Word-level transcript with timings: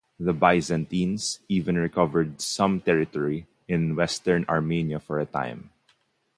The 0.19 0.33
Byzantines 0.33 1.41
even 1.47 1.77
recovered 1.77 2.41
some 2.41 2.81
territory 2.81 3.45
in 3.67 3.95
western 3.95 4.45
Armenia 4.49 4.99
for 4.99 5.19
a 5.19 5.27
time. 5.27 5.69